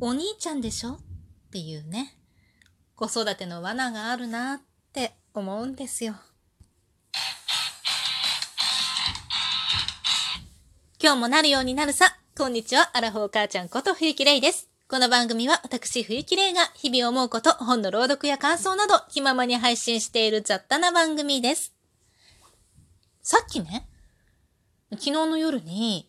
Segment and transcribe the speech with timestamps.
[0.00, 0.94] お兄ちゃんでしょ？
[0.94, 0.98] っ
[1.52, 2.16] ていうね、
[2.96, 4.60] 子育ての罠があるなっ
[4.92, 6.16] て思うんですよ。
[11.00, 12.16] 今日もなるようになるさ。
[12.36, 14.68] こんにちは、アラフォー母ちゃんこと冬木玲です。
[14.88, 21.72] この番組は私冬木玲が日々思うこと、本の朗読や感想など気ままに配信している雑多な番組です。
[23.22, 23.86] さっきね、
[24.90, 26.08] 昨日の夜に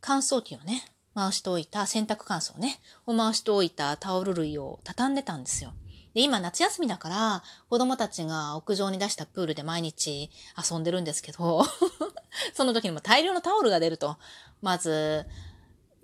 [0.00, 0.84] 乾燥機をね、
[1.14, 5.72] 回しておいた洗濯乾燥ね、を回しておいたタオル類を畳んでたんですよ。
[6.14, 10.30] で、今夏休みだから、子供たちが屋上に出したプールで毎日
[10.70, 11.64] 遊んでるんですけど、
[12.54, 14.18] その時にも大量のタオルが出ると、
[14.60, 15.26] まず、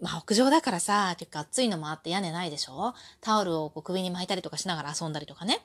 [0.00, 2.94] まあ屋上だからさ、結構暑いのもあって屋根ないでしょ？
[3.20, 5.60] タオルをこう首に巻いたりとかしながら遊んだりとかね。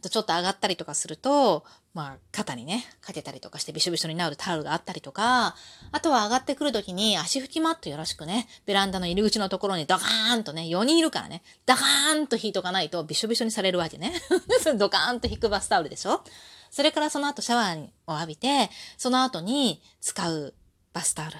[0.00, 5.54] あとちょっと上がったりとかすると、まあ、肩にね、かけたりとかしてびしょびしょになるタオルがあったりとか、
[5.92, 14.14] あとは上がってくるときに足拭きマットよろしくね、ベランダの入り口のところにドカーンとね、4人いるからね、ドカーンと引いとかないとびしょびしょにされるわけね。
[14.78, 16.24] ドカーンと引くバスタオルでしょ？
[16.70, 20.54] それからその後シャワーを浴びて、その後に使う
[20.94, 21.32] バスタオル。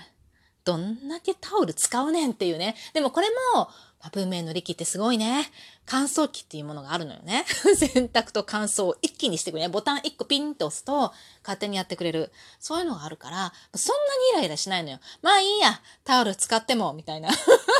[0.65, 2.77] どんだけタオル使うねんっていうね。
[2.93, 3.71] でもこれも、
[4.09, 5.51] 文明の利器ってすごいね。
[5.85, 7.45] 乾燥機っていうものがあるのよね。
[7.77, 9.69] 洗濯と乾燥を一気にしてくれね。
[9.69, 12.33] ボタン1個ピンって押すと勝手にやってくれる。
[12.59, 15.01] そういうのがあるから、そんなにイライラしないのよ。
[15.21, 17.29] まあいいや、タオル使っても、みたいな。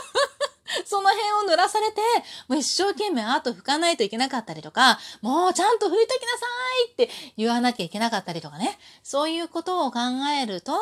[0.91, 2.01] その辺を濡らされて、
[2.49, 6.47] もう一生懸命アート拭かないといけなかったりとか、もうちゃんと拭いときなさ
[6.89, 8.77] いって言わなきゃいけなかったりとかね。
[9.05, 10.01] そういうことを考
[10.37, 10.73] えると、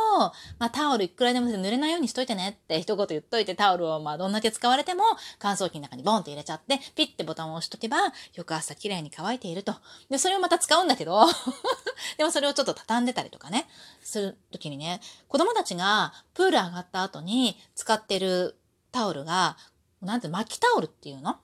[0.58, 5.04] まあタオルいくらでも濡れないようにしといてねって一言言っといてタオルをまあどんだけ使われても
[5.38, 7.98] 乾燥機の中にボンって入れちゃって、ピッてボタンを押しとけば、
[8.32, 9.74] 翌朝綺麗に乾いていると。
[10.08, 11.26] で、それをまた使うんだけど、
[12.16, 13.68] でもそれをちょっと畳んでたりとかね、
[14.02, 18.56] するときにね、子供たちがプール上がった後に使ってる
[18.90, 19.58] タオルが
[20.02, 21.36] なんて巻きタオルっていうの？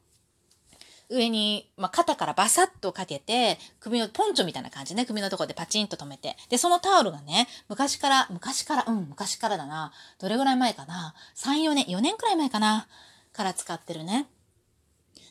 [1.11, 6.35] 上に、まあ、肩からバサッとかけて、首のポンチョみたいな感じね、首のところでパチンと止めて。
[6.49, 9.93] で、そのタオルがね、昔から、昔から、うん、昔からだな。
[10.19, 12.89] どれぐらい前かな？3、4年、4年くらい前かな？
[13.35, 14.29] から使ってるね。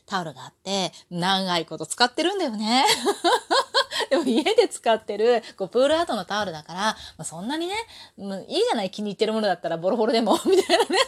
[0.06, 2.84] タオルがあって、長いこと使ってるんだよね。
[4.10, 7.74] でも家で使ってる、こう、プールアートのタオルだから、まあ、そんなにね、
[8.48, 8.90] いいじゃない？
[8.90, 10.98] 気に入ってるものだったらボロボロでも、 みたいなね。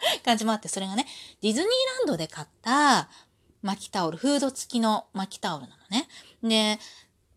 [0.24, 1.06] 感じもあって、それがね、
[1.40, 3.08] ディズニーランドで買った
[3.62, 6.08] 巻きタオル、フード付きの巻きタオルなのね。
[6.42, 6.78] で、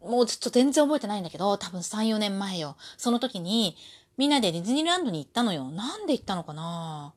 [0.02, 2.76] もうちょっと全然覚えてないんだけど、多分3、4年前よ。
[2.98, 3.78] その時に、
[4.18, 5.70] みんなでディズニーランドに行ったのよ。
[5.72, 7.14] なんで行ったのかな？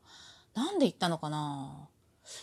[0.55, 1.88] なんで行ったのかな？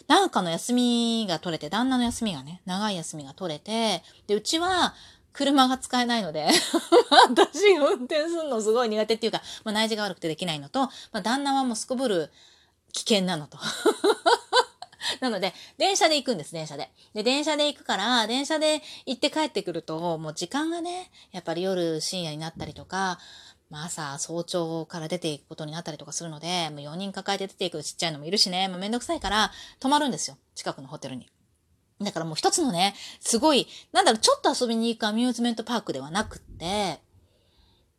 [0.07, 4.93] なんかの休みが取れて、旦那の休みがね、長い休みが取れて、で、うちは、
[5.33, 6.47] 車が使えないので
[7.09, 12.31] 私運転するのすごい苦手っていうか、まあ、内耳が悪くてできないのと、まあ、旦那はもうすこぶる
[12.91, 13.57] 危険なのと。
[15.19, 16.91] なので、電車で行くんです、電車で。
[17.13, 23.19] で、電車で行くから、電車で行って帰ってくると、もう時間がね、やっぱり夜深夜になったりとか、
[23.69, 30.37] まあ朝早朝から出ていくことになったりとかするので、もう4人抱えて出ていくちっちゃいのもいるしね、もうめんどくさいから泊まるんですよ。
[30.55, 31.29] 近くのホテルに。
[32.01, 36.99] だからもう一つのね、すごい、なんだろう、ちょっと遊びに行くアミューズメントパークではなくって、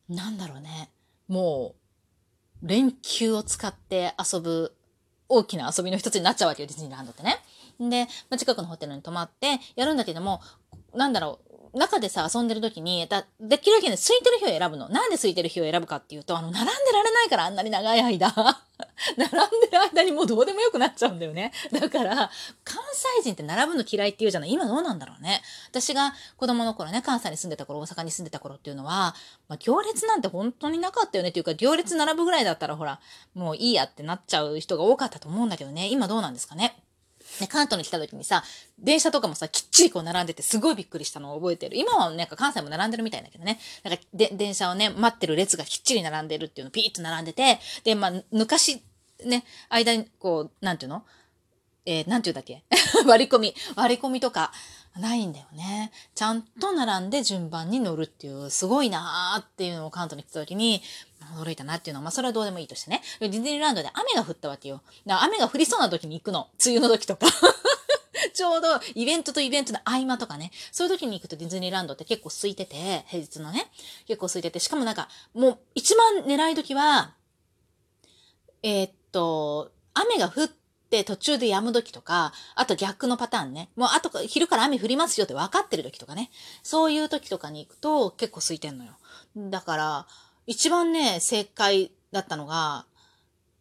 [0.08, 0.90] なんだろうね、
[1.28, 1.74] も
[2.62, 4.74] う、連休を使って遊ぶ
[5.28, 7.38] 大きな遊びの一つになっちゃうわけよ、ディズニーランドってね。
[7.78, 10.40] で、まあ、近くのホテルに泊まってやるんだけども、
[10.94, 14.88] なんだろう、中でさ、遊んでる時に、だ、できるだけね、空いてる日を選ぶの。
[14.90, 18.28] なんで空いてる日を選ぶかっていうと、あの、並んでられないから、あんなに長い間。
[19.16, 21.52] 並んでる間にもうどうでもよくなっちゃうんだよね。
[21.72, 22.30] だから、
[22.64, 25.42] 関西人って並ぶの嫌いって言うじゃない今どうなんだろうね。
[25.70, 29.14] 私が子供の頃ね、関西に住んでた頃、大阪に住んでた頃っていうのは、
[29.48, 33.00] まあ、行列なんて本当になかったよねっていうか、行列並ぶぐらいだったらほら、
[33.34, 35.88] もういいやってなっちゃう人が多かったと思うんだけどね。
[35.88, 36.82] 今どうなんですかね？
[37.40, 38.44] ね、関東に来た時にさ、
[38.78, 41.76] 電車とかもさ、きっちりこう並んでてすごいびっくりしたのを覚えてる。
[41.76, 43.58] 今はなんか関西も並んでるみたいだけどね。
[43.82, 48.82] なんかで、電車をね、待ってる列がきっちり並んでるっていうのピーッと並んでて、で、まあ、抜かし、
[49.24, 51.04] ね、間にこう、なんていうの？
[51.84, 52.62] えー、なんていうんだっけ？
[53.06, 53.54] 割り込み。
[53.74, 54.52] 割り込みとか、
[54.96, 55.90] ないんだよね。
[56.14, 60.82] ちゃんと並んで順番に乗るっていう、すごいなーっていうのを関東に来た時に、
[61.36, 63.02] 驚いたなっていうのは、まあそれはどうでもいいとしてね。
[63.20, 64.82] ディズニーランドで雨が降ったわけよ。
[65.06, 66.48] だから雨が降りそうな時に行くの。
[66.64, 67.26] 梅雨の時とか。
[68.34, 73.70] ちょうどイベントとイベントの合間とかね、そういう時に行くとディズニーランドって結構空いてて、平日のね、
[74.06, 77.14] 結構空いてて、しかもなんか、もう一番狙い時は、
[78.62, 83.70] えー、っと、雨が降って、途中で止む時とか、あと逆のパターンね。
[83.76, 86.30] もうあと昼から雨降りますよって分かってる時とかね。
[86.62, 88.92] そういう時とかに行くと結構空いてんのよ。
[89.36, 90.06] だから、
[90.46, 92.86] 一番ね、正解だったのが、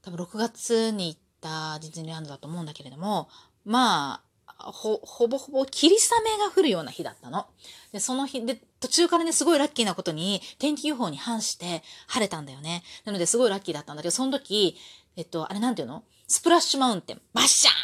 [0.02, 3.30] 多分6月に行ったディズニーランドだと思うんだけれども、
[3.66, 7.48] まあ、ほ、ほぼほぼ霧雨が降るような日だったの。
[7.92, 12.84] で、その日、で、途中からね、すごいラッキーなことに、天気予報に反して晴れたんだよね。
[13.06, 14.78] なので、すごいラッキーだったんだけど、その時、
[15.16, 16.04] えっと、あれなんていうの？
[16.28, 17.76] スプラッシュマウンテン、バッシャーン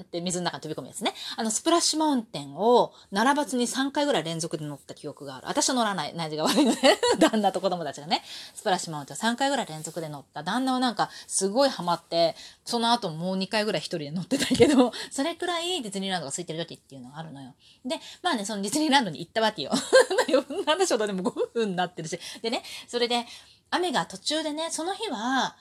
[0.00, 1.14] って水の中に飛び込むやつね。
[1.36, 5.46] あの、スプラッシュマウンテンを、並ばずに3回ぐらい連続で乗った記憶がある。
[5.46, 6.78] 私は乗らない、内地が悪いのね。
[7.18, 8.22] 旦那と子供たちがね、
[8.54, 10.42] スプラッシュマウンテンを3回ぐらい連続で乗った。
[10.42, 17.54] 旦那はなんか、すごいハマって、その後もう2回ぐらい一人で乗ってたけど、 それくらいディズニーランドが空いてる時っていうのがあるのよ。
[17.84, 19.72] で、まあね、そのディズニーランドに行ったわけよ。
[20.66, 22.18] なんでしょう、でも5分になってるし。
[22.40, 23.26] でね、それで、
[23.70, 25.56] 雨が途中でね、その日は、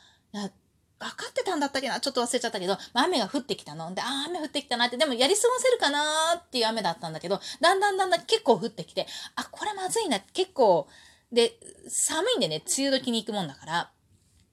[1.02, 2.00] 分かってたんだったっけな？
[2.00, 3.94] ちょっと忘れちゃったけど、まあ、雨が降ってきたの。
[3.94, 10.20] で、ああ、雨降ってきたなって、でもやり過ごせるかなっていう雨だったんだけど、だんだんだんだん結構降ってきて、あ、これまずいな。
[10.20, 10.88] 結構、
[11.32, 11.58] で、
[11.88, 13.92] 寒いんでね、梅雨時に行くもんだから。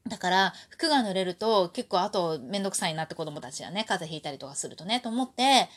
[0.06, 5.68] だから、服が濡れると結構あとめんどくさいなって子供たちはね、風邪ひいたりとかするとね、と思って、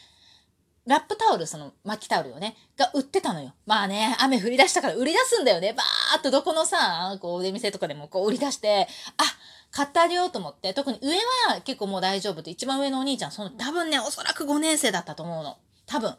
[0.87, 3.53] ラップタオル、その巻きタオルをね、が売ってたのよ。
[3.65, 5.73] まあね、雨降り出したから売り出すんだよね。
[5.73, 8.87] バーっとどこのさ、こう、出店とかでもこう売り出して、
[9.17, 9.23] あ、
[9.71, 11.15] 買ってあげようと思って、特に上
[11.49, 15.57] は結構もう大丈夫で、一番上のお兄ちゃん、その多分ね、おそらく5年生だったと思うの。
[15.85, 16.15] 多分。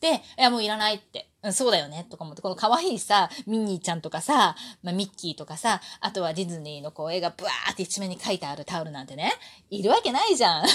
[0.00, 1.30] で、いや、もういらないって。
[1.44, 9.32] うん、そうだよね、とか思って、この可愛いさ、ミニーちゃんとかさ、まあ、ミッキーとかさ、あとはディズニーのこう絵がブワーって一面に書いてあるタオルなんてね、
[9.70, 10.64] いるわけないじゃん。
[10.66, 10.70] で、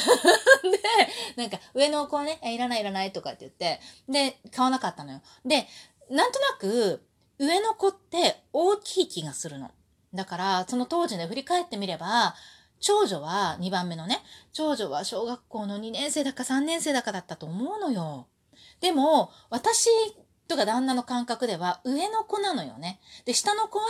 [1.35, 5.21] なんか上の子はね、いらないいらないとかって言って、で、買わなかったのよ。
[5.45, 5.67] で、
[6.09, 7.05] なんとなく、
[7.37, 9.71] 上の子って大きい気がするの。
[10.17, 12.35] だから、その当時ね、振り返ってみれば、
[12.79, 18.27] 長女は、2番目のね、長女は小学校の2年生だか3年生だかだったと思うのよ。
[18.81, 19.89] でも、私
[20.47, 22.99] とか旦那の感覚では上の子なのよね。
[23.25, 23.85] で、下の子は、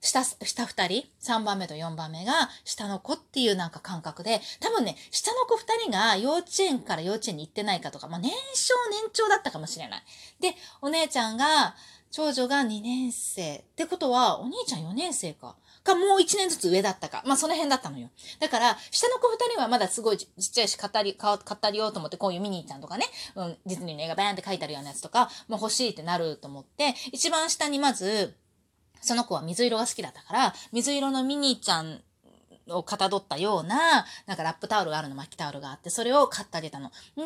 [0.00, 10.02] 下、下二人、3番目と4番目が下の子っていうなんか感覚で、多分ね、下の子二人が幼稚園から幼稚園に行ってないかとか、まあ年少年長だったかもしれない。
[10.40, 11.76] で、お姉ちゃんが、
[12.12, 13.56] 長女が2年生。
[13.56, 15.56] ってことは、お兄ちゃん4年生か。
[15.82, 17.22] か、もう1年ずつ上だったか。
[17.26, 18.10] まあ、その辺だったのよ。
[18.38, 28.34] だから、下の子2人はまだすごいちっちゃいし、語り、語りようと思って、こういうミニーちゃんとかね、うん、ディズニーの映画バーンって書いてあるようなやつとか、もう欲しいってなると思って、一番下にまず、
[29.00, 32.02] その子は水色が好きだったから、水色のミニーちゃん
[32.68, 36.90] をかたどったような、なんかラップタオルがあるの、巻きタオルがあって、それを買ってあげたの。
[37.16, 37.24] で、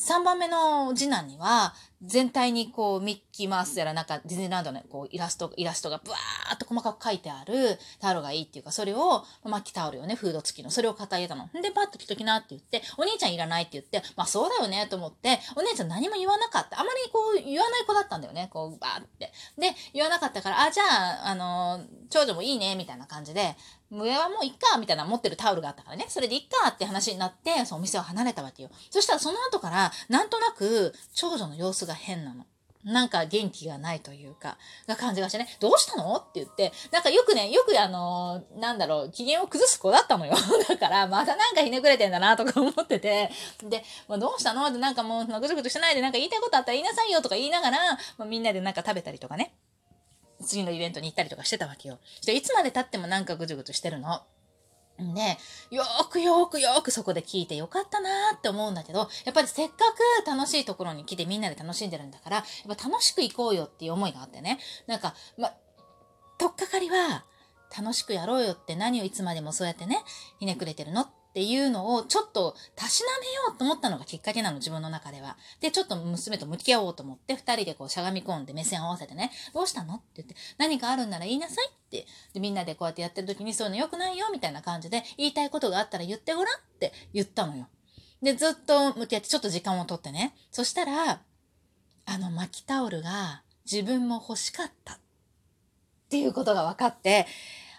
[0.00, 10.70] 3番目の次男には、全体にこう、ミッキーマウスやらなんかディズニーランドのこう、イラスト、イラストがブワーっと細かく書いてあるタオルがいいっていうか、それを、巻きタオルよね、フード付きの。
[10.70, 11.50] それを買ってあげたの。
[11.52, 16.80] で、パッと着ときなって言って、お兄ちゃんいらないって言って、まあそうだよねと思って、お姉ちゃん何も言わなかった。
[16.80, 19.30] あまりこう、言わない子だったんだよね、こう、バーって。
[19.58, 23.54] で、言わなかったから、あ、じゃあ、あの、長女もいいね、みたいな感じで、
[23.90, 26.06] 上はもういっか、みたいな持ってるタオルがあったからね。
[26.08, 28.70] それでいっかって話になって、そのお店を離れたわけよ。
[28.88, 32.46] そしたらその後から、なんとなく、長女の様子が変なの。
[32.82, 34.56] なんか元気がないというか、
[34.86, 36.16] が感じがしてね、どうしたの？
[36.16, 40.34] って言って、なんかよくね、よくあのー、なんだろう、機嫌を崩す子だったのよ。
[40.66, 43.30] だから、またなんかひねくれてんだなとか思ってて、
[43.62, 44.66] で、まあ、どうしたの？
[44.66, 47.78] ってなんかもう、ぐずぐずしてないでなんか言いたいことあったら言いなさいよとか言いながら、
[48.16, 49.52] まあ、みんなでなんか食べたりとかね。
[50.42, 51.98] 次のイベントに行ったりとかしてたわけよ。
[52.26, 54.22] いつまで経ってもなんかぐずぐずしてるの？
[55.00, 55.38] ね、
[55.70, 59.76] よーくよーくよーくそこで聞いてよかったなーって思うんだけど、やっぱりせっか
[60.22, 62.42] く楽しいところに来てみんなで楽しんでるんだから、や
[62.72, 64.58] っぱ楽しく行こうよっていう思いがあってね。
[64.86, 65.52] なんか、ま、
[66.38, 67.24] とっかかりは、
[67.76, 70.02] 楽しくやろうよって何をいつまでもそうやってね、
[70.40, 71.02] ひねくれてるの？
[71.02, 75.36] っっていうのをちょっとたしなめようと思ったのがきっかけなの、自分の中では。
[75.60, 79.94] で、ちょっと娘と向き合おうと思って、二人でこうしゃがみ込んで目線を合わせてね、どうしたの？
[79.94, 82.06] って言って、何かあるんなら言いなさいって。
[82.32, 87.68] で、みんなでこうやってやってる時にそういうの良くないよ、みたいな感じで、言いたいことがあったら言ってごらんって言ったのよ。
[88.22, 90.34] で、ずっと向き合ってちょっと時間をとってね。
[90.50, 91.20] そしたら、
[92.06, 94.98] あの巻きタオルが自分も欲しかったっ
[96.08, 97.26] ていうことが分かって、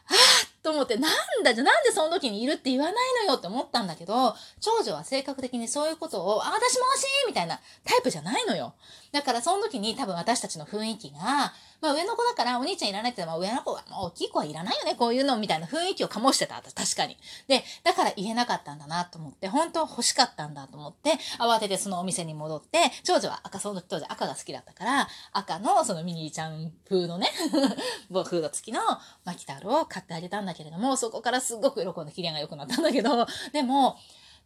[0.08, 8.74] ああと思って、なんだじゃ、なんでその時にいるって言わないのよって思ったんだけど、長女は性格的にそういうことを、あ、私も欲しいみたいなタイプじゃないのよ。
[9.12, 16.62] だからその時に多分私たちの雰囲気が、まあ上の子だからお兄ちゃんいらないって言ったら、まあ上の子は、もう大きい子はいらないよね、こういうのみたいな雰囲気を醸してた。
[16.62, 17.18] 確かに。
[17.48, 27.30] で、だから言えなかったんだなと思って、本当欲しかったんだと思って、慌ててそのお店に戻って、長女は赤、その当時赤が好きだったから、赤のそのミニーちゃん風のね、
[28.10, 28.82] フード付きの
[29.26, 33.98] マキタールを買ってあげたんだだけれども、そこからすごく喜んで機嫌が良くなったんだけど、でも、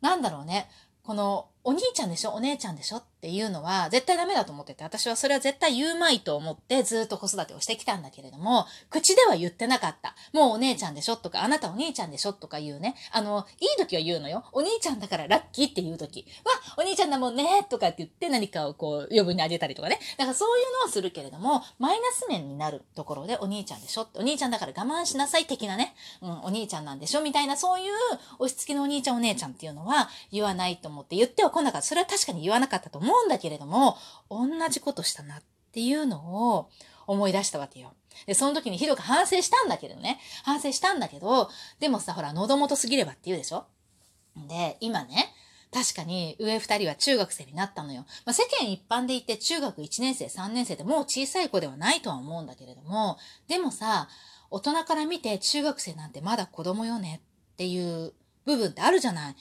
[0.02, 0.70] なんだろうね、
[1.04, 2.32] この、お兄ちゃんでしょ？
[2.32, 3.02] お姉ちゃんでしょ？
[3.26, 10.14] っていうのは絶対ダメだと思ってて、私はそれは絶対言うまいと思ってずっと子育てをしてきたんだけれども、口では言ってなかった。
[10.32, 12.94] もうお姉ちゃんでしょとか、あなたお兄ちゃんでしょとか言うね。
[13.12, 14.44] あの、いい時は言うのよ。
[14.52, 16.28] お兄ちゃんだからラッキーって言う時。
[16.44, 19.98] わ、お兄ちゃんだもんねとかって言って何かをこう余分にあげたりとかね。
[20.20, 25.96] だからそういうのをするけれども、マイナス面になるところでお兄ちゃんでしょお兄ちゃんだから我慢しなさい的なね。
[26.22, 27.94] うん、お兄ちゃんなんでしょみたいなそういう
[28.38, 31.88] 押し付けのお兄ちゃんお姉ちゃんっていうのは言わないと思って言っては来なかった。
[31.88, 33.98] それは確かに言わなかったと思う思うんだけれども、
[34.30, 36.70] 同じことしたなっていうのを
[37.08, 37.94] 思い出したわけよ。
[38.26, 40.20] で、その時にひどく反省したんだけどね。
[40.44, 43.66] 反省したんだけど、でもさ、ほら、喉元すぎればって言うでしょ？
[44.48, 45.34] で、今ね、
[45.72, 48.06] 確かに上二人は中学生になったのよ。
[48.26, 53.18] まあ、世間一般で言って中学1年生、3年生ってもう小さい子ではないとは思うんだけれども、
[53.48, 54.08] でもさ、
[54.50, 57.22] 大人から見て中学生なんてまだ子供よね
[57.54, 58.14] っていう
[58.46, 59.36] 部分ってあるじゃない。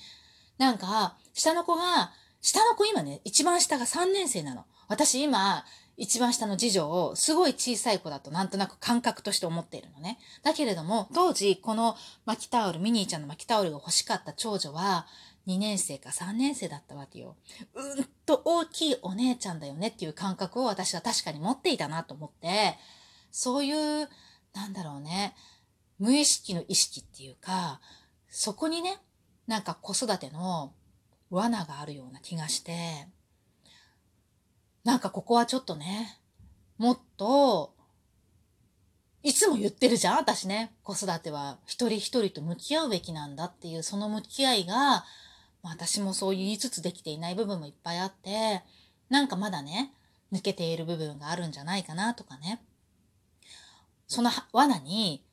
[0.58, 2.12] なんか、下の子が
[2.44, 4.66] 下の子今ね、一番下が3年生なの。
[4.86, 5.64] 私今、
[5.96, 10.18] 一番下の次女をすごい小さい子だとなんとなく感覚として思っているのね。
[10.42, 11.96] だけれども、当時この
[12.26, 15.06] 巻きタオル、ミニーちゃんの巻きタオルが欲しかった長女は、
[15.46, 17.36] 2年生か3年生だったわけよ。
[17.72, 22.76] うんと大きいお姉ちゃんだよねっていう感覚を私は確かに持っていたなと思って、
[23.30, 24.06] そういう、
[24.52, 25.34] なんだろうね、
[25.98, 27.80] 無意識の意識っていうか、
[28.28, 28.98] そこにね、
[29.46, 30.74] なんか子育ての
[31.34, 33.08] 罠があるような気がして、
[34.84, 36.18] なんかここはちょっとね、
[36.78, 37.74] もっと、
[39.22, 40.74] いつも言ってるじゃん私ね。
[40.82, 45.04] 子育ては一人一人と向き合うべきなんだっていう、その向き合いが、
[45.62, 48.62] 私もそう言いつつできていない部分もいっぱいあって、
[49.08, 49.94] なんかまだね、
[50.30, 52.62] 抜けている部分があるんじゃないかなとかね。
[54.06, 55.24] その罠に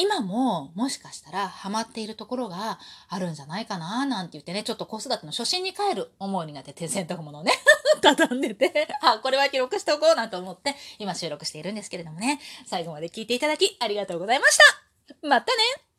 [0.00, 2.78] 今ももしかしたらハマっているところが
[3.10, 7.52] あるんじゃないかななんて言ってね、ちょっと子育ての初心に帰る思いになって手洗濯物をね、
[8.00, 15.26] 畳んでて、あ、これは記録しておこうなんて思って今収録しているんですけれどもね、最後まで聞いていただきありがとうございました。
[15.28, 15.89] またね。